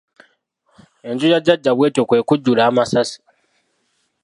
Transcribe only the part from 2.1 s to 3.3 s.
kujjula amasasi.